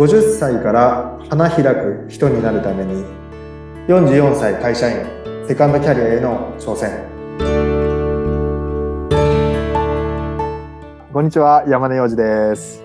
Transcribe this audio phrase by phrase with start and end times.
[0.00, 3.04] 50歳から花開く人になるために
[3.86, 5.06] 44歳会社員
[5.46, 7.04] セカンドキャリアへの挑戦。
[11.12, 12.82] こんにちは山根洋二です。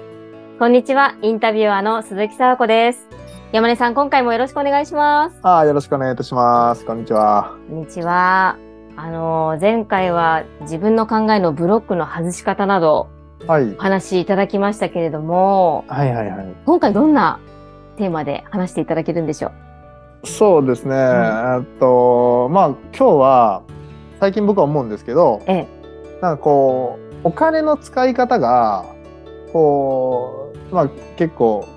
[0.60, 3.08] こんにちはインタビュアーの鈴木沙子です。
[3.54, 5.40] 山根さん今回もよろしくお願いします。
[5.42, 6.84] あよろしくお願いいたします。
[6.84, 7.56] こんにちは。
[7.70, 8.58] こんにちは。
[8.98, 13.08] あの前回は自分の考えのブロックの外し方など
[13.48, 13.74] はい。
[13.74, 16.56] お話しいただきましたけれども、はいはいはい。
[16.66, 17.40] 今回どんな
[17.98, 19.52] テーマで話していただけるんでしょ
[20.24, 20.28] う？
[20.28, 23.62] そうですね、えっとまあ今日は
[24.20, 26.20] 最近僕は思うんですけどええ。
[26.22, 28.86] なんかこうお金の使い方が
[29.54, 31.68] こうまあ結構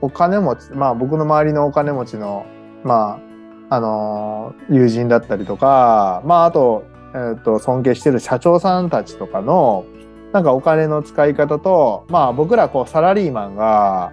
[0.00, 2.46] お金持ちまあ僕の周りのお金持ちの
[2.82, 3.20] ま
[3.68, 9.84] ああのー友人だったりとかまああと,、えー、と尊敬してる社長さんたちとかの
[10.32, 14.12] なんかお金の使い方とまあ僕らこうサラリーマンが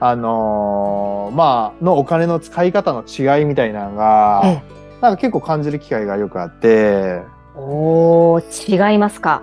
[0.00, 4.62] あのーまあのお金の使い方の違いみたいなのが、え
[5.00, 7.22] なんか結構感じる機会がよくあって。
[7.54, 9.42] おー違いますか。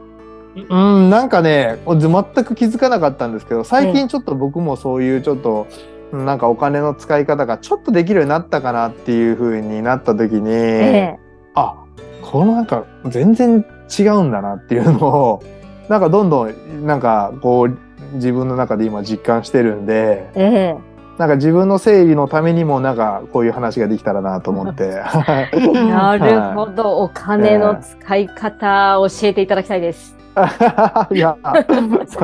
[0.69, 1.99] うん、なんかね、全
[2.43, 5.67] く気づかなかったんですけど、最近ちょっと僕もそういうちょっと、
[6.11, 11.19] なんかお金の使い方がちょっとできるようになったかなっていう風になった時に、ええ。
[11.53, 11.75] あ、
[12.21, 13.63] このなんか全然
[13.99, 15.43] 違うんだなっていうのを、
[15.89, 17.77] なんかどんどんなんかこう
[18.15, 20.75] 自分の中で今実感してるんで、え
[21.17, 25.01] なんか自分の整理のためにもなんかこういう話ができたらなと思って。
[25.53, 30.15] え なるほど、お金の使い方を教えていただきたいです。
[31.11, 31.35] いや、
[32.05, 32.19] そ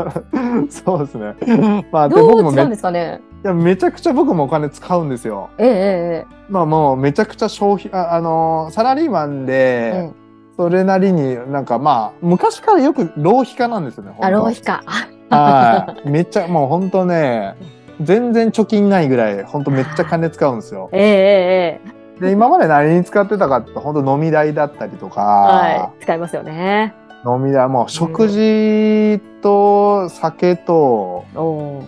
[0.70, 1.86] そうですね。
[1.92, 3.22] まあ、でど僕もめう違うんですかね？
[3.44, 5.50] いやめちゃくちゃ僕もお金使うんですよ。
[5.58, 10.12] ええええまあもうめちゃくちゃ消費あ、あのーサラリーマンええで、
[10.56, 14.16] それなりになんかまあ昔からよく浪費家なんですよね。
[14.22, 14.84] あ、浪費家。
[14.86, 16.10] はい。
[16.10, 17.56] めっちゃもう本当ね、
[18.02, 20.90] 全然貯金ないぐらい本当めっちゃ金使うんですよ。
[20.94, 26.04] ええええで今まで何に使ってたかって本当飲み代だったりとか、はい。
[26.04, 26.94] 使いますよね。
[27.26, 31.84] 飲み代もう食事と酒と、おー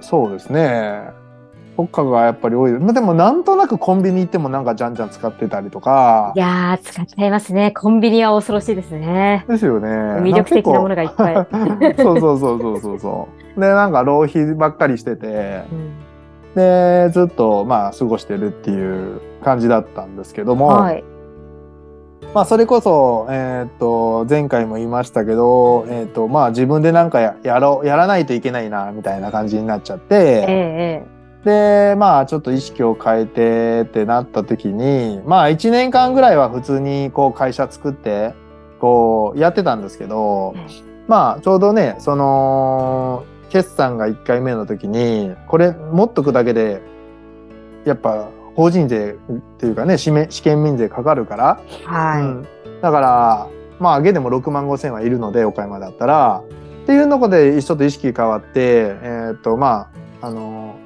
[0.00, 1.10] そうですね。
[1.76, 2.72] とかがやっぱり多い。
[2.72, 6.38] まあでもなんとなくコンビニ行ってもなんかじゃんじゃん使ってたりとかい。
[6.38, 7.72] やー、使っちゃいますね。
[7.72, 9.44] コンビニは恐ろしいですね。
[9.48, 9.88] ですよね。
[9.88, 11.34] 魅力的なものがいっぱい。
[11.96, 13.60] そうそうそうそうそうそう。
[13.60, 16.06] で、なんか浪費ばっかりしてて、うん
[16.56, 21.04] で、ずっとまあ過ごしてるっていう感じだったんですけども、はい。
[22.32, 31.15] まあそれこそ、えーっと、前回も言いましたけど、えーっと、まあ自分でなんかややろう、やらないといけないな、みたいな感じになっちゃって、ええ
[31.46, 38.34] で、まあちょっと意識を変えてってなった時に、まあ1年間ぐらいは普通にこう会社作って、
[38.80, 46.82] こうやってたんですけど、うんまあちょうどね、その、決算が1回目の時に、これ持っとくだけで、
[47.84, 52.22] やっぱ法人税っていうかね、試め試験民税かかるから、えはい。
[52.22, 52.46] うん
[52.82, 53.48] だから、
[53.78, 56.42] まあ、上げでも6万5千はいるので、岡山だったら。
[56.82, 59.88] っていうので、ちょっと意識変わって、えっ、と、ま
[60.20, 60.76] あ、あの、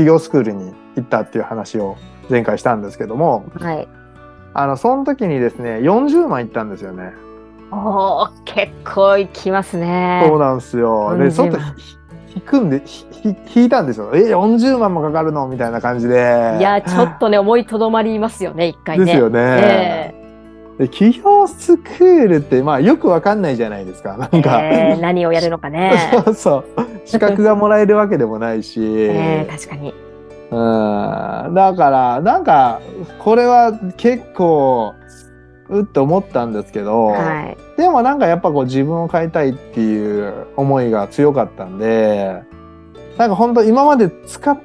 [0.00, 1.96] 企業スクールに行ったっていう話を
[2.30, 3.88] 前回したんですけども、はい。
[4.54, 7.12] あの、その時にですね、40万行ったんですよね。
[7.70, 10.24] おー、結構いきますね。
[10.26, 11.16] そうなんですよ。
[11.16, 11.96] で、40ちょっとひ
[12.36, 12.82] 引くんで、
[13.54, 14.10] 引いたんですよ。
[14.14, 15.48] え、40万もかかるの？
[15.48, 16.56] みたいな感じで。
[16.58, 19.04] いや、ちょっとね、思いとどまりますよね、一回ね。
[19.04, 20.14] ですよね。
[20.14, 20.19] え
[20.80, 24.16] で企業スクールって、まあ、よくわかんないじゃないですか。
[24.16, 24.62] なんえか。
[24.62, 25.92] ええ何をやるのかね。
[26.24, 26.64] そうそう。
[27.04, 28.80] 資格がもらえるわけでもないし。
[29.12, 29.92] ええ確かに。
[30.50, 31.54] うん。
[31.54, 32.80] だから、なんか、
[33.22, 34.94] これは結構、
[35.68, 37.58] うって思ったんですけど、はい。
[37.76, 42.42] でもなんかやっぱこう自分を変えたいっていう思いが強かったんで、
[43.18, 44.58] なんか本当今まで使っ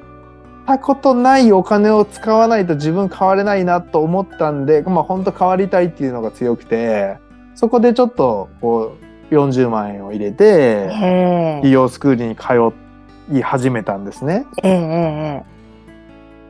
[0.66, 7.18] たことないお金を使わないと自分変われないなと思ったんで、まあ本当変わりたいっていうのが強くて、
[7.54, 8.96] そこでちょっとこ
[9.30, 12.74] う40万円を入れて、ええ企業スクールに通
[13.36, 14.46] い始めたんですね。
[14.62, 15.44] えええ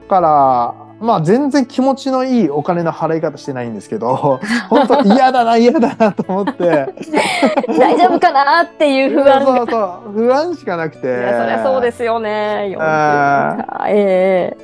[0.02, 4.40] だから、まあ全然気持ちのいいお金の払い方してないんですけど、
[4.70, 6.54] 本当嫌だな嫌だなと思って。
[6.64, 6.86] え
[7.78, 9.56] 大丈夫かなっていう不安が。
[9.56, 11.06] そうそう不安しかなくて。
[11.06, 12.74] いや、そりゃそうですよね。
[12.76, 14.56] 40あかえ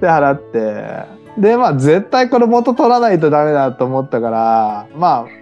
[0.00, 1.20] で払って。
[1.38, 5.40] で、まあ絶対これ元取らないとダメだと思ったから、まあ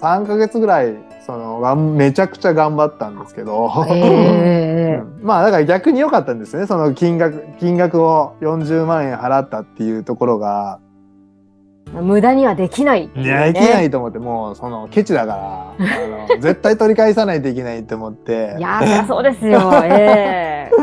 [0.00, 0.94] 3ヶ月ぐらい、
[1.26, 3.70] その、がんめちゃくちゃ頑張ったんですけど。
[3.88, 4.00] ええ
[4.98, 6.66] えうんまあだから逆に良かったんですね。
[6.66, 10.78] その金額、金額を40万円払ったっていうところが、
[11.92, 18.60] 無駄にはできないね、できないと思って、もう、その、ケチだから、あの、 絶対取り返さないといけないって思ってい。
[18.60, 19.60] やー、そうですよ。
[19.84, 20.76] ええ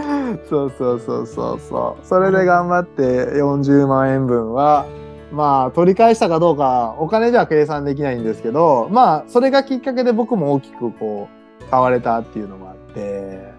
[0.50, 2.06] そうそうそうそうそう。
[2.06, 4.86] それで頑張って40万円分は、
[5.34, 11.28] まあ、取り返したかどうか、お金では計算できないんですけど、まあ、それがきっかけで僕も大きくこ
[11.60, 13.52] う、変われたっていうのもあって、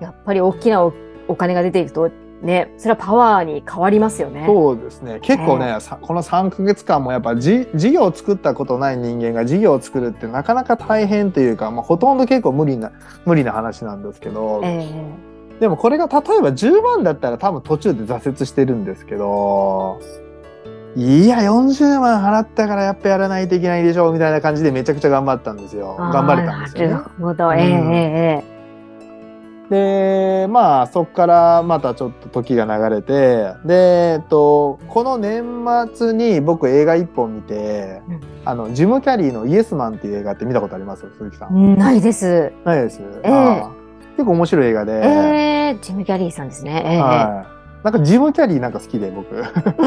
[0.00, 0.94] やっぱり大きなお
[1.28, 2.10] お金が出ていくと、
[2.40, 4.44] ね、それはパワーに変わりますよね。
[4.46, 5.18] そうですね。
[5.20, 12.90] 結構ね、さこの3ヶ月間もやっぱじ事業を作ったことない人間が事業を作るってなかなか大変というか、まあ、ほとんど結構無理な、
[13.26, 14.88] 無理な話なんですけど、え
[15.60, 20.00] でもこれが例えば10万だったら多分途中で挫折してるんですけど、
[20.96, 25.96] いや、40万払ったからやっぱやらないといけないでしょ、みたいな感じでめちゃくちゃ頑張ったんですよ。
[25.98, 26.98] え頑張れたんですよねな。
[26.98, 27.52] るほど。
[27.54, 28.60] ええうんええ
[29.70, 35.44] で、まあ、そこからまたちょっと時が流れて、で、えっと、この年
[35.94, 41.06] 末に僕映画一本見て、うんあの、ジム・キャリーのイエスマンっていう映画って見たことあります？
[41.18, 41.56] 鈴木さん。
[41.56, 42.52] ええないです。
[42.64, 43.00] ないです。
[43.22, 43.62] え
[44.16, 46.82] 結構面白い映画で、ええジム・キャリーさんですね。
[46.84, 47.59] ええはい。
[47.84, 49.42] なんかジム・キャリーなんか好きで僕。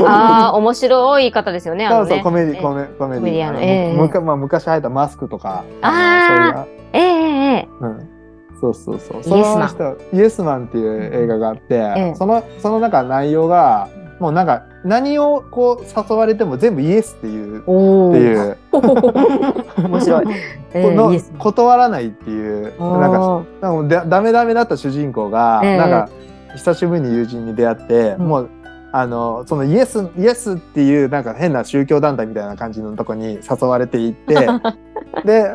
[0.07, 1.85] ああ、面白い方ですよね。
[1.85, 2.61] あのねそうそう、コメディ、ええ。
[2.61, 3.47] コメコメディ。
[3.47, 3.93] アンええ。
[3.93, 8.13] むかまあ、昔流行ったマスクとか、あええええそういう、うん。
[8.59, 9.37] そうそうそう。
[9.37, 9.69] イエスマン。
[9.69, 17.63] その人、イエスマンっていう映画があって、えその、その中内容が、もうなんか、何をこう誘われても全部イエスっていう、っ。
[17.63, 18.57] ていう、
[19.87, 20.25] 面白い。
[20.73, 23.61] ええの断らないっていう、なんか、おー。
[23.61, 25.77] なんかだダメダメだった主人公が、ええ。
[25.77, 26.09] なんか
[26.55, 28.27] 久しぶりに友人に出会って、うん。
[28.27, 28.49] もう
[28.95, 34.35] あのそのイエスイエスっていうなんか変な宗教団体みたいな感じのとこに誘われていって
[35.25, 35.49] で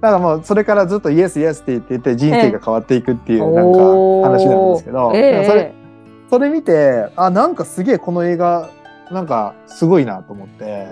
[0.00, 3.78] なんかもうそれからずっとイエスイエスって言っていて人生が変わっていくっていうなんか
[4.30, 5.32] 話なんですけど、ええ。
[5.32, 5.74] でもそれ
[6.30, 8.70] それ見てあなんかすげえこの映画
[9.12, 10.88] なんかすごいなと思って。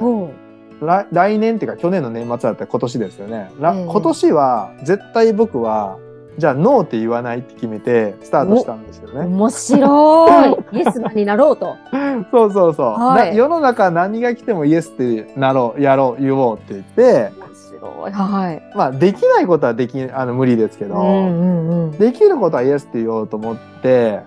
[0.83, 3.51] 来来年っていうか去年の年末だったら今年ですよね。
[3.61, 3.85] らええ。
[3.85, 5.97] 今年は絶対僕は
[6.39, 9.27] じゃあノーって言わないって決めてスタートしたんですよね。
[9.27, 10.79] 面白い。
[10.79, 11.77] イエスマンになろうと。
[12.31, 18.13] そうそうそう、はいな世の中何が来てもイエスってなろうやろう言おうって言って面白い。
[18.13, 18.63] はい。
[18.75, 21.91] まあできないことはできあの無理ですけど、うんうんうん。
[21.93, 24.21] できることはイエスって言おうと思って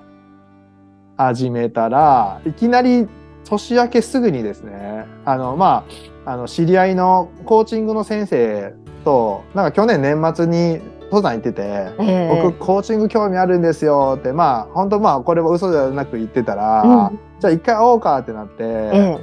[1.18, 3.08] 始めたらいきなり
[3.46, 5.86] 年明けすぐにですねあのま
[6.26, 8.74] ああの知り合いのコーチングの先生
[9.04, 10.82] となんか去年年末に
[11.16, 11.62] 登山行ってて、
[12.00, 19.20] ええ僕コーチング興味あるんですよってまあ本当まあこれは嘘じゃなく言ってたら、うんじゃあ一回会おうかってなって、え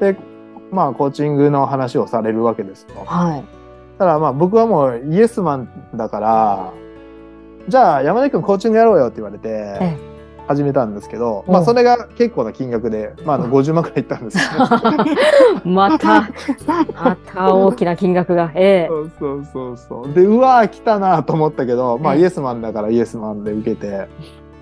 [0.00, 0.18] えで
[0.70, 3.04] まあコーチングの話をされるわけですよ。
[3.04, 3.44] はい。
[3.98, 6.72] ただまあ僕はもうイエスマンだから、
[7.68, 9.98] じゃあ山根君コーチングやろうよって言われてえ、
[10.46, 11.52] 始めたんですけど、うん。
[11.52, 13.52] まあそれが結構な金額で、まああのうん。
[13.52, 14.44] 50万くらいいったんですよ、
[15.64, 16.28] また、
[16.94, 18.50] また大きな金額が。
[18.54, 18.88] ええ。
[18.88, 20.14] そうそうそうそう。
[20.14, 22.20] で、うわー来たなと思ったけど、まあええ。
[22.22, 24.08] イエスマンだからイエスマンで受けて。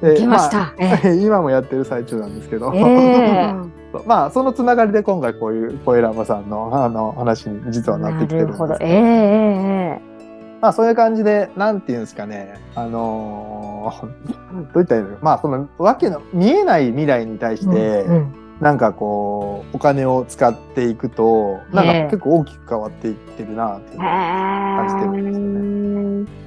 [0.00, 0.74] で受けましまた。
[0.78, 3.54] えあ 今もやってる最中なんですけど、ええ。
[4.06, 8.84] まあそのつながりで今回こういう小ラマさんのあの話に実はなってきてるんですなるほど。
[8.84, 10.14] ええええ。
[10.60, 13.63] まあそういう感じで、なんていうんですかね、あのー
[14.72, 26.38] どういったまあそのわけの見えない未来に対して、うんうんなんかこう、お金を使っていくと、なんかええ結構大きく変わっていってるなっていうのを感じてるんです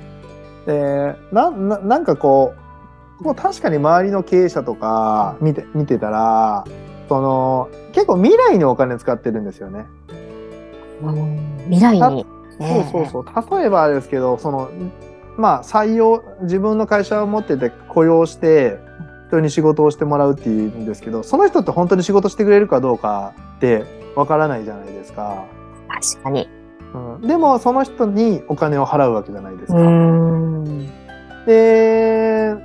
[0.72, 1.14] よね。
[1.14, 2.54] でなななんかこ
[3.22, 6.66] うもう確かに周りの経営者とか見て見てたら
[7.08, 9.86] その結構未来にお金使ってるんですよね。
[11.04, 11.40] うん
[11.70, 12.26] 未来に。
[12.60, 14.70] そうそうそう例えばですけどその
[15.38, 18.80] まあ採用自分の会社を持ってて雇用して
[19.28, 25.46] 人に仕事をしてもらうっていうんですけどその人って本当に仕事してくれるかどうかってわからないじゃないですか。
[25.88, 26.50] 確かに。
[26.94, 29.82] うん、でもその人にお金を払うわけじゃないですうか。
[29.82, 30.88] ん。
[31.46, 32.56] で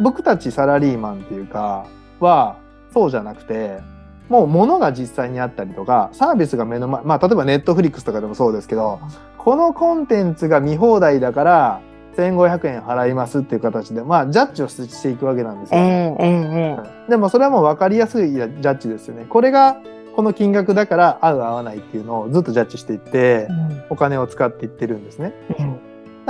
[0.00, 1.86] 僕たちサラリーマンっていうか
[2.20, 2.56] は
[2.92, 3.80] そうじゃなくて
[4.28, 9.00] もう物が実際にあったりとかサービスが目の前まあ例えばネットフリックスとかでもそうですけど
[9.38, 11.80] このコンテンツが見放題だから
[12.16, 15.80] 1500円払いますっていう形でまあジャッジをしていくわけなんですよ。
[15.80, 19.26] ええええでもそれはもう分かりやすいジャッジですよね。
[19.28, 19.76] これが
[20.16, 23.48] この金額だから合う合わないっていうのをずっとジャッジしていって
[23.90, 25.34] お金を使っていってるんですね。
[25.58, 25.80] うん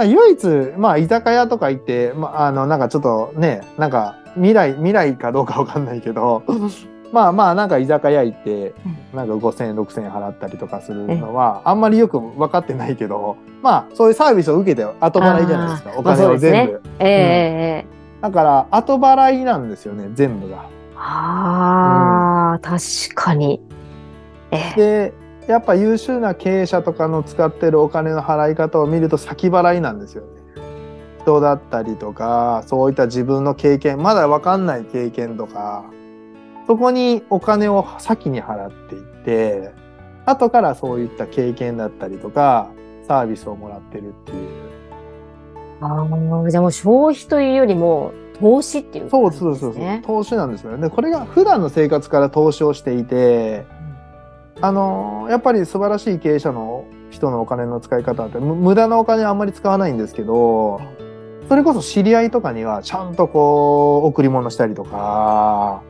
[0.04, 6.42] 唯一、まあ、居酒屋とか行って、まあ、あの、なんかちょっとね、なんか、未来、未来かどうかわかんないけど、
[7.12, 8.74] まあまあ、なんか居酒屋行って、
[9.16, 16.72] なんか5000円、6000円払ったりとかするのは、あんまりよく分かってないけど、まあ、そういうサービスを受けて後払いじゃないですか、お金を全部。
[16.72, 20.66] まあそうええええだから、後払いなんですよね、全部が。
[20.96, 22.80] ああ、確
[23.14, 23.60] かに。
[24.50, 30.28] えええでやっぱ優秀な経営者とかの使ってるお金の払い方を見ると先払いなんですよね。
[31.20, 35.84] 人だったりとかそういった自分の経験まだ分かんない経験とか
[36.66, 39.72] そこにお金を先に払っていって
[40.24, 42.70] 後からそういった経験だったりとか
[43.06, 44.48] サービスをもらってるっていう。
[45.80, 46.02] あ
[46.44, 50.02] あ、じゃあもう消費というよりも投資っていうそうそうそうそう。
[50.02, 50.78] 投資なんですよね。
[50.78, 53.66] でこれが普段の生活から投資をしていて、
[54.60, 60.80] あのやっぱり素晴らしい経営者の人のお金の使い方ってむ無駄なお金はあんまり使わないんですけど
[61.48, 65.82] それこそ知り合いとかにはちゃんとこう贈り物したりとか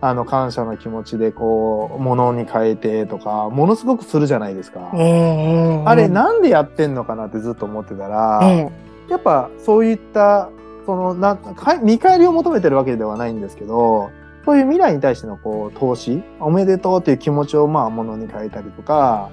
[0.00, 4.92] あの感謝の気持ちでこう物に変えてとかものすごくするじゃないですか。
[4.94, 10.50] ええあれなんでやってんのかなってずっと思ってたら、ええやっぱそういった
[10.86, 14.10] そのなか見返りを求めてるわけではないんですけど
[14.44, 19.30] そういう未来に対してのこう投資おめでとうっていう気持ちをまあものに変えたりとか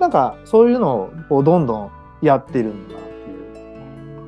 [0.00, 1.90] なんかそういうのをこうどんどん
[2.22, 3.00] やってるんだな。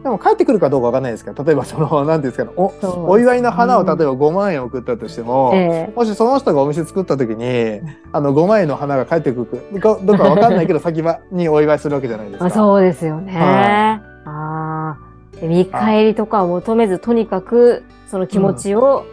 [0.02, 7.80] でも帰ってくるかどうかわかんないですけど例えばその 何ていうんですかねおそうお祝いの花を例えば5万円送ったとしても、ええもしその人がお店作った時に
[8.12, 12.46] あの5万円の花が返ってくるかどうかわかんないけど 先場にお祝いするわけじゃないですか。
[12.46, 13.32] あそうですよね。
[13.32, 15.40] はああ。
[15.40, 19.04] で見返りとかを求めず、とにかくその気持ちを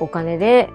[0.00, 0.70] お金で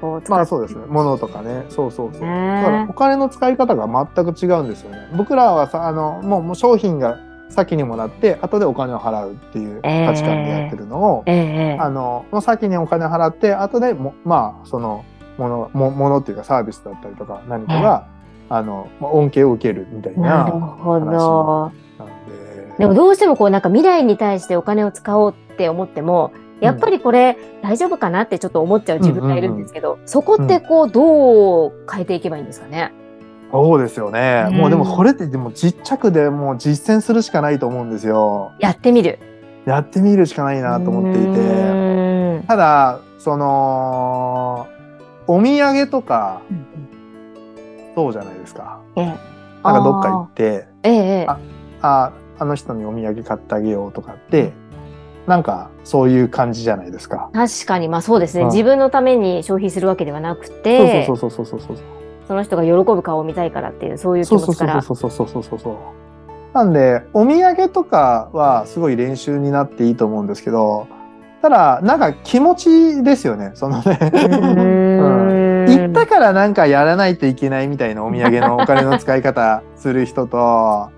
[0.00, 0.84] こう使まあそうですね。
[0.88, 1.64] 物とかね。
[1.68, 2.20] そうそうそう。
[2.20, 5.08] だねからお金の使い方が全く違うんですよね。
[5.16, 7.18] 僕らはさ、あの、もうもう商品が
[7.50, 11.40] 先にもらって、後でお金を払うっていうえー価値観でやってるのを、えええ
[11.74, 15.04] えあの、もう先にお金払って、後でも、まあ、その、
[15.38, 18.06] もの、もものっていうかサービスだったりとか何かが、
[18.50, 20.50] あの、まあ恩恵を受けるみたいなな。
[20.50, 21.06] るほど。
[21.06, 21.72] なん
[22.26, 22.74] で。
[22.78, 32.92] でもどうしてもこうなんか未来に対してお金を使おうって思っても、やっぱりこれ大丈夫かなってちょっと思っちゃう自分がいるんですけど、そこってこうどう変えていけばいいんですかね？
[33.50, 34.46] そうですよね。
[34.48, 38.52] うんもうでもこれってでも実着でもう実践するしかないと思うんですよ。
[38.58, 39.18] やってみる。
[39.66, 42.42] やってみるしかないなと思っていて。
[42.42, 42.46] て。
[42.46, 44.66] ただその
[45.26, 46.40] お土産とか
[47.94, 49.16] そうじゃないですかええなん
[49.74, 51.38] かどっか行ってええええあ
[51.82, 54.52] ああの人にお土産買ってあげようとかって
[55.26, 57.28] なんかそういう感じじゃないですか。
[57.34, 61.97] 確かにまあそうですね、うん自分のために消費するわけではなくてそうそうそうそうそうそうそ
[62.34, 65.76] の人が喜ぶ顔を見たいからっていうそういう気そうそう持ちからそうそうそうそうそうそう
[66.54, 70.88] なんでお土産とかはすごい練習になっていいと思うんですけど
[71.42, 73.98] ただなんか気持ちですよねそのね。
[74.00, 80.90] うーん行ったからなんかやらないといけないみたいなお土産のお金の使い方する人とあ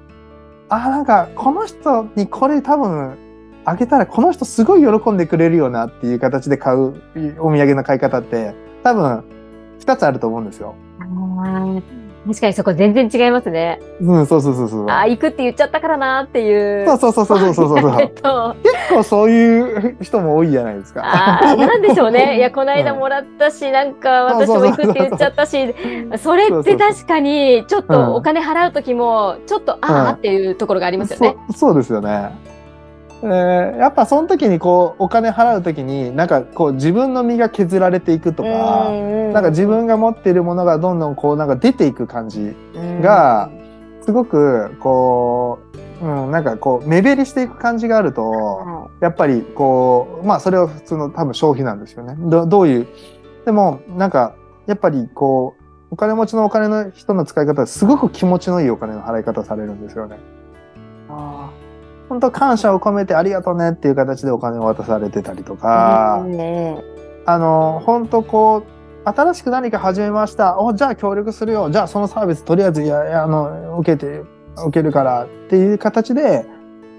[0.70, 3.18] なんかこの人にこれ多分
[3.64, 6.94] あげたらこの人すごい喜んでくれるよなっていう形で買う
[7.40, 9.24] お土産の買い方って多分
[9.80, 10.74] 2つあると思うんですよ。
[12.26, 13.80] 確かにそこ全然違いますね。
[14.00, 14.86] うん、そうそうそうそう。
[14.90, 16.86] あー行くって言っちゃったからなっていう。
[16.86, 18.00] そうそうそうそうそうそうそう。
[18.00, 21.02] えっと結構そういう人も多いじゃないですか。
[21.02, 22.36] あーなんでしょうね。
[22.38, 25.74] いや、この間もらったし、なんか私も行くって言っちゃったし、
[26.18, 31.36] それって確かに、ちょっとお金払う時も、ちょっと、ああっていうところがありますよね。
[31.56, 32.30] そうですよね。
[33.22, 42.54] えーやっぱその時にこうお金払う時になんかこう自分の身が削られていくとか、ななんか自分が持っているものがどんどんこうなんか出ていく感じ
[43.02, 43.50] が
[44.02, 45.58] すごくこ
[46.00, 52.16] う、うん、なんかこう目減りしていく感じがあるとやっぱりこうまあそれは普通の多分消費なんですよね。
[52.18, 52.86] どどういう？
[53.44, 54.34] でもなんか
[54.66, 60.18] やっぱりこうお金持ちのお金の人の使い方はすごく気持ちのいいお金の払い方されるんですよね。
[61.08, 61.50] あ
[62.10, 66.82] 本当感謝を込めてありがとうねっていう形でお金を渡されてたりとーか、ね
[67.24, 70.60] あの本当こう新しく何か始めました。
[70.60, 71.70] おじゃあ協力するよ。
[71.70, 74.22] じゃあそのサービスとりあえずいやいやあの受けて
[74.56, 76.44] 受けるからっていう形で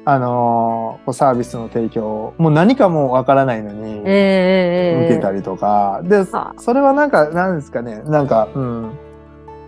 [0.06, 8.02] あのこうサービスの提供をもう何かもうわからないのに受けたりとか、ではそれはなんかなんですかね。
[8.06, 8.92] なんかうん。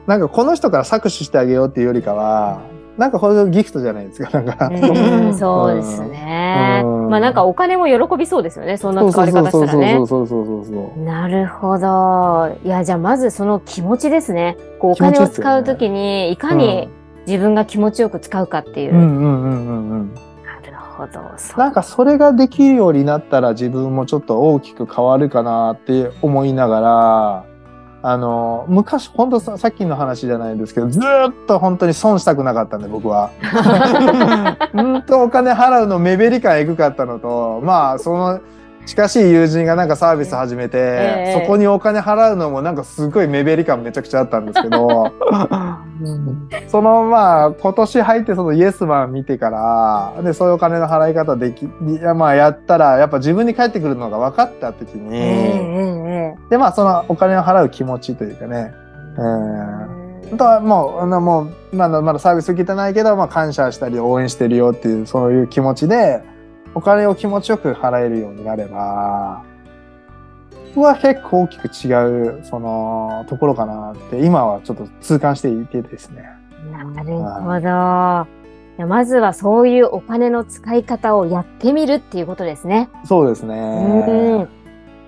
[0.07, 2.61] なんかこの人から搾取してあげようっていうよりかは
[2.97, 4.67] なんかこれギフトじゃないですかなんか。
[4.67, 6.81] うん そうですね。
[6.83, 8.77] うんまあなんかお金も喜びそうですよね。
[8.77, 10.07] そんな使われ方したらねそう。
[10.07, 11.03] そうそうそうそう。
[11.03, 12.55] なるほど。
[12.63, 14.57] いや、じゃあまずその気持ちですね。
[14.79, 16.89] こうお金を使うときに、いかに
[17.25, 18.93] 自分が気持ちよく使うかっていう。
[18.93, 20.13] うんうんうんうんうん。
[20.13, 20.21] な
[20.63, 21.19] るほど。
[21.57, 27.52] なんかそれができるようになったら自分もちょっと大きく変わるかなって思いながら、
[28.05, 33.29] あの、昔、本当ささっきの話じゃないですけど、ずーっと本当に損したくなかったんで、僕は。
[34.73, 38.41] 本当お金払うの目減り感エグかったのと、まあ、その、
[38.85, 41.39] 近しい友人がなんかサービス始めて、ええ。
[41.41, 45.13] そこにお金払うのもなんかすごい目減り感めちゃくちゃあったんですけど
[46.67, 58.73] そのまあ今年入ってそのイエスマン見てからでそういうお金の払い方できいやまあやったらやっぱ自分に返ってくるのが分かった時に、えええでまあそのお金を払う気持ちというかね、
[59.17, 66.23] うん、え本当はもうあのもうまだまだサービス受けてないけど、まあ、感謝したり応援してるよっていうそういう気持ちで
[66.75, 69.43] お金を気持ちよく払えるようになれば
[70.75, 76.27] 僕は結構大きく違うそのところかなって今はちょっと痛感していてですね。
[76.71, 77.59] なるほど。
[77.59, 82.89] じゃあまずはそういうお金の使い方をやってみるっていうことですね。
[83.05, 83.49] そうですうん。
[83.49, 84.47] ね。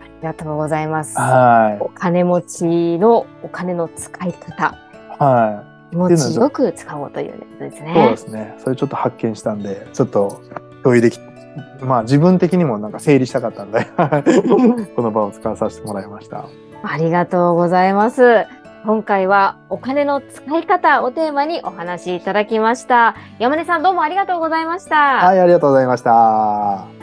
[0.03, 1.17] ありがとうございます。
[1.17, 4.73] はお金持ちのお金の使い方、い。
[5.17, 7.79] は気持ちよく使おうということですい。
[7.79, 8.17] そうねで。
[8.17, 8.55] すね。
[8.59, 10.41] それちょっと発見したんで、ちょっと
[10.83, 11.19] 共有でき、
[11.81, 13.85] まあ自分的にもなんか整理したかったんで、
[14.95, 16.45] この場を使わさせてもらいました。
[16.83, 18.45] ありがとうございます。
[18.85, 23.15] 今回はお金の使い方をテーマにお話しいただきました。
[23.39, 25.25] 山根さんどうもありがとうございました。
[25.25, 26.94] はい、ありがとうございました。